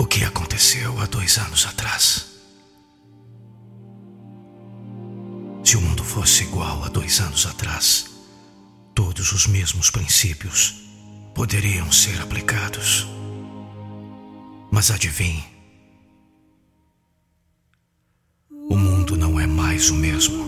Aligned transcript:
O 0.00 0.06
que 0.06 0.22
aconteceu 0.22 0.96
há 1.00 1.06
dois 1.06 1.38
anos 1.38 1.66
atrás? 1.66 2.26
Se 5.64 5.76
o 5.76 5.80
mundo 5.80 6.04
fosse 6.04 6.44
igual 6.44 6.84
a 6.84 6.88
dois 6.88 7.18
anos 7.20 7.44
atrás, 7.44 8.08
todos 8.94 9.32
os 9.32 9.48
mesmos 9.48 9.90
princípios 9.90 10.84
poderiam 11.34 11.90
ser 11.90 12.22
aplicados. 12.22 13.08
Mas 14.70 14.92
adivinhe, 14.92 15.44
o 18.70 18.76
mundo 18.76 19.16
não 19.16 19.40
é 19.40 19.48
mais 19.48 19.90
o 19.90 19.96
mesmo. 19.96 20.47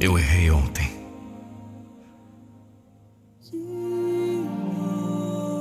Eu 0.00 0.18
errei 0.18 0.50
ontem. 0.50 0.90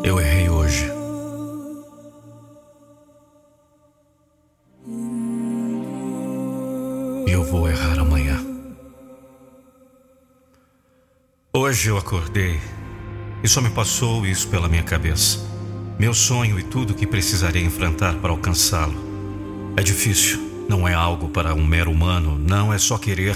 Eu 0.02 0.18
errei 0.18 0.50
hoje. 0.50 0.90
E 7.28 7.31
eu 7.31 7.44
vou 7.44 7.70
errar 7.70 8.00
amanhã. 8.00 8.40
Hoje 11.53 11.90
eu 11.90 11.98
acordei 11.98 12.62
e 13.44 13.48
só 13.50 13.59
me 13.59 13.70
passou 13.70 14.26
isso 14.26 14.48
pela 14.48 14.70
minha 14.70 14.84
cabeça. 14.84 15.40
Meu 16.00 16.14
sonho 16.14 16.58
e 16.58 16.64
tudo 16.64 16.96
que 16.96 17.06
precisarei 17.06 17.66
enfrentar 17.66 18.16
para 18.22 18.31
alcançá-lo. 18.31 18.96
É 19.76 19.84
difícil, 19.84 20.40
não 20.70 20.88
é 20.88 20.94
algo 20.94 21.28
para 21.28 21.53
um 21.53 21.66
mero 21.66 21.92
humano, 21.92 22.40
não 22.40 22.72
é 22.72 22.78
só 22.78 22.98
querer, 22.98 23.36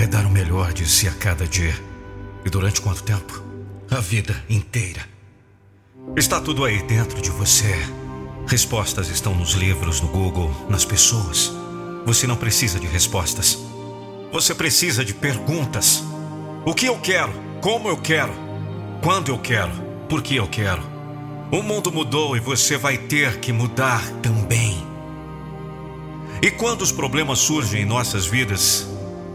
é 0.00 0.06
dar 0.06 0.24
o 0.24 0.30
melhor 0.30 0.72
de 0.72 0.88
si 0.88 1.06
a 1.06 1.12
cada 1.12 1.46
dia. 1.46 1.74
E 2.42 2.48
durante 2.48 2.80
quanto 2.80 3.02
tempo? 3.02 3.42
A 3.90 4.00
vida 4.00 4.34
inteira. 4.48 5.06
Está 6.16 6.40
tudo 6.40 6.64
aí 6.64 6.82
dentro 6.84 7.20
de 7.20 7.28
você. 7.28 7.74
Respostas 8.46 9.10
estão 9.10 9.34
nos 9.34 9.52
livros, 9.52 10.00
no 10.00 10.08
Google, 10.08 10.50
nas 10.70 10.86
pessoas. 10.86 11.52
Você 12.06 12.26
não 12.26 12.34
precisa 12.34 12.80
de 12.80 12.86
respostas. 12.86 13.58
Você 14.32 14.54
precisa 14.54 15.04
de 15.04 15.12
perguntas. 15.12 16.02
O 16.64 16.74
que 16.74 16.86
eu 16.86 16.98
quero? 16.98 17.32
Como 17.60 17.86
eu 17.86 17.98
quero? 17.98 18.32
Quando 19.02 19.28
eu 19.28 19.38
quero? 19.38 19.72
Por 20.08 20.22
que 20.22 20.36
eu 20.36 20.48
quero? 20.48 20.82
O 21.52 21.62
mundo 21.62 21.92
mudou 21.92 22.34
e 22.34 22.40
você 22.40 22.78
vai 22.78 22.96
ter 22.96 23.38
que 23.38 23.52
mudar 23.52 24.02
também. 24.22 24.82
E 26.40 26.50
quando 26.50 26.80
os 26.80 26.90
problemas 26.90 27.40
surgem 27.40 27.82
em 27.82 27.84
nossas 27.84 28.24
vidas, 28.24 28.88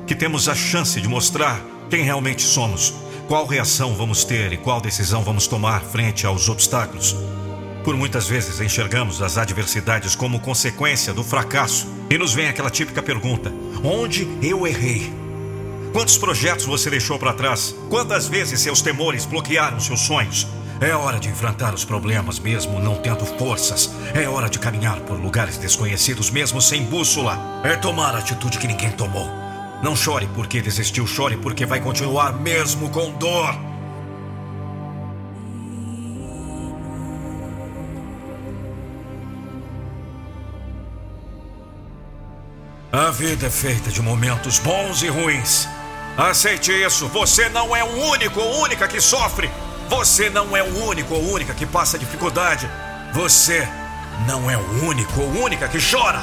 que 0.07 0.16
temos 0.16 0.47
a 0.47 0.55
chance 0.55 0.99
de 1.01 1.07
mostrar 1.07 1.61
quem 1.89 2.03
realmente 2.03 2.41
somos, 2.41 2.93
qual 3.27 3.45
reação 3.45 3.95
vamos 3.95 4.23
ter 4.23 4.53
e 4.53 4.57
qual 4.57 4.79
decisão 4.79 5.23
vamos 5.23 5.47
tomar 5.47 5.81
frente 5.81 6.25
aos 6.25 6.47
obstáculos. 6.47 7.16
Por 7.83 7.95
muitas 7.95 8.27
vezes 8.27 8.59
enxergamos 8.59 9.21
as 9.21 9.38
adversidades 9.38 10.16
como 10.16 10.39
consequência 10.39 11.13
do 11.13 11.23
fracasso 11.23 11.88
e 12.09 12.17
nos 12.17 12.33
vem 12.33 12.47
aquela 12.47 12.69
típica 12.69 13.01
pergunta: 13.01 13.53
onde 13.83 14.27
eu 14.41 14.66
errei? 14.66 15.13
Quantos 15.93 16.17
projetos 16.17 16.66
você 16.66 16.89
deixou 16.89 17.17
para 17.17 17.33
trás? 17.33 17.75
Quantas 17.89 18.27
vezes 18.27 18.59
seus 18.59 18.81
temores 18.81 19.25
bloquearam 19.25 19.79
seus 19.79 20.01
sonhos? 20.01 20.47
É 20.81 20.93
hora 20.93 21.19
de 21.19 21.29
enfrentar 21.29 21.73
os 21.73 21.85
problemas 21.85 22.37
mesmo 22.37 22.79
não 22.79 22.95
tendo 22.95 23.25
forças. 23.25 23.89
É 24.13 24.27
hora 24.27 24.49
de 24.49 24.59
caminhar 24.59 24.99
por 25.01 25.17
lugares 25.17 25.57
desconhecidos 25.57 26.29
mesmo 26.29 26.61
sem 26.61 26.83
bússola. 26.83 27.61
É 27.63 27.77
tomar 27.77 28.13
a 28.13 28.17
atitude 28.17 28.57
que 28.57 28.67
ninguém 28.67 28.91
tomou. 28.91 29.44
Não 29.84 29.96
chore 29.96 30.28
porque 30.34 30.62
desistiu, 30.62 31.06
chore 31.06 31.38
porque 31.38 31.66
vai 31.66 31.80
continuar 31.80 32.34
mesmo 32.34 32.90
com 32.90 33.12
dor. 33.12 33.56
A 42.91 43.12
vida 43.12 43.47
é 43.47 43.50
feita 43.50 43.91
de 43.91 44.02
momentos 44.02 44.58
bons 44.58 45.03
e 45.03 45.09
ruins. 45.09 45.68
Aceite 46.18 46.72
isso. 46.72 47.09
Você 47.09 47.50
não 47.50 47.75
é 47.75 47.84
o 47.84 48.09
único 48.09 48.40
ou 48.40 48.62
única 48.62 48.88
que 48.88 49.02
sofre. 49.02 49.52
Você 49.90 50.30
não 50.30 50.56
é 50.56 50.64
o 50.64 50.85
único 50.85 51.14
ou 51.14 51.34
única 51.34 51.53
que 51.53 51.66
passa 51.66 52.00
dificuldade. 52.00 52.69
Você 53.14 53.68
não 54.25 54.50
é 54.50 54.58
o 54.58 54.85
único 54.85 55.22
ou 55.22 55.44
única 55.44 55.68
que 55.68 55.78
chora. 55.78 56.22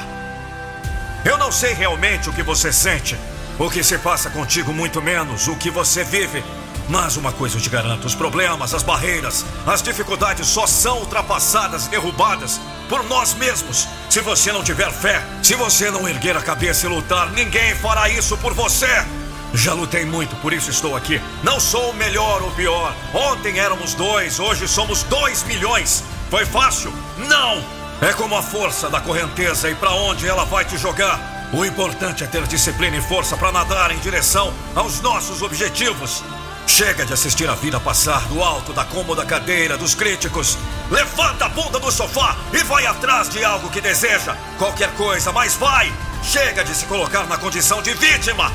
Eu 1.23 1.37
não 1.37 1.51
sei 1.51 1.73
realmente 1.73 2.27
o 2.27 2.33
que 2.33 2.41
você 2.41 2.73
sente, 2.73 3.15
o 3.59 3.69
que 3.69 3.83
se 3.83 3.97
passa 3.97 4.29
contigo, 4.29 4.73
muito 4.73 5.01
menos 5.01 5.47
o 5.47 5.55
que 5.55 5.69
você 5.69 6.03
vive. 6.03 6.43
Mas 6.89 7.15
uma 7.15 7.31
coisa 7.31 7.57
eu 7.57 7.61
te 7.61 7.69
garanto: 7.69 8.05
os 8.05 8.15
problemas, 8.15 8.73
as 8.73 8.83
barreiras, 8.83 9.45
as 9.65 9.81
dificuldades 9.81 10.47
só 10.47 10.67
são 10.67 10.99
ultrapassadas 10.99 11.85
e 11.85 11.89
derrubadas 11.89 12.59
por 12.89 13.03
nós 13.05 13.33
mesmos. 13.33 13.87
Se 14.09 14.19
você 14.21 14.51
não 14.51 14.63
tiver 14.63 14.91
fé, 14.91 15.23
se 15.41 15.55
você 15.55 15.89
não 15.89 16.07
erguer 16.07 16.35
a 16.35 16.41
cabeça 16.41 16.85
e 16.85 16.89
lutar, 16.89 17.31
ninguém 17.31 17.75
fará 17.75 18.09
isso 18.09 18.37
por 18.37 18.53
você. 18.53 19.05
Já 19.53 19.73
lutei 19.73 20.03
muito, 20.03 20.35
por 20.37 20.51
isso 20.51 20.71
estou 20.71 20.95
aqui. 20.95 21.21
Não 21.43 21.59
sou 21.59 21.91
o 21.91 21.93
melhor 21.93 22.41
ou 22.41 22.51
pior. 22.51 22.93
Ontem 23.13 23.59
éramos 23.59 23.93
dois, 23.93 24.39
hoje 24.39 24.67
somos 24.67 25.03
dois 25.03 25.43
milhões. 25.43 26.03
Foi 26.29 26.45
fácil? 26.45 26.91
Não! 27.17 27.63
É 28.01 28.11
como 28.13 28.35
a 28.35 28.41
força 28.41 28.89
da 28.89 28.99
correnteza 28.99 29.69
e 29.69 29.75
para 29.75 29.91
onde 29.91 30.27
ela 30.27 30.43
vai 30.43 30.65
te 30.65 30.75
jogar. 30.77 31.32
O 31.53 31.63
importante 31.63 32.23
é 32.23 32.27
ter 32.27 32.47
disciplina 32.47 32.97
e 32.97 33.01
força 33.01 33.37
para 33.37 33.51
nadar 33.51 33.91
em 33.91 33.99
direção 33.99 34.51
aos 34.75 34.99
nossos 35.01 35.43
objetivos. 35.43 36.23
Chega 36.65 37.05
de 37.05 37.13
assistir 37.13 37.47
a 37.47 37.53
vida 37.53 37.79
passar 37.79 38.27
do 38.27 38.41
alto 38.41 38.73
da 38.73 38.83
cômoda 38.83 39.23
cadeira 39.23 39.77
dos 39.77 39.93
críticos. 39.93 40.57
Levanta 40.89 41.45
a 41.45 41.49
bunda 41.49 41.79
do 41.79 41.91
sofá 41.91 42.35
e 42.51 42.63
vai 42.63 42.87
atrás 42.87 43.29
de 43.29 43.43
algo 43.43 43.69
que 43.69 43.79
deseja. 43.79 44.35
Qualquer 44.57 44.91
coisa, 44.95 45.31
mas 45.31 45.53
vai! 45.53 45.93
Chega 46.23 46.63
de 46.63 46.73
se 46.73 46.87
colocar 46.87 47.27
na 47.27 47.37
condição 47.37 47.83
de 47.83 47.93
vítima. 47.93 48.51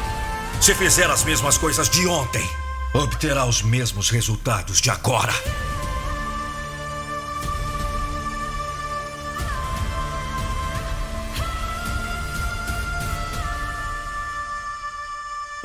Se 0.61 0.75
fizer 0.75 1.09
as 1.09 1.23
mesmas 1.23 1.57
coisas 1.57 1.89
de 1.89 2.05
ontem, 2.09 2.51
obterá 2.93 3.45
os 3.45 3.63
mesmos 3.63 4.11
resultados 4.11 4.81
de 4.81 4.91
agora. 4.91 5.35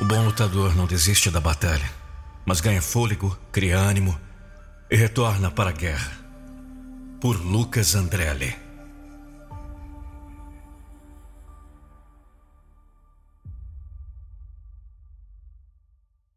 O 0.04 0.06
bom 0.06 0.22
lutador 0.22 0.76
não 0.76 0.84
desiste 0.86 1.30
da 1.30 1.40
batalha, 1.40 1.90
mas 2.44 2.60
ganha 2.60 2.82
fôlego, 2.82 3.34
cria 3.50 3.78
ânimo 3.78 4.20
e 4.90 4.96
retorna 4.96 5.50
para 5.50 5.70
a 5.70 5.72
guerra. 5.72 6.12
Por 7.22 7.40
Lucas 7.40 7.94
Andrelli. 7.94 8.63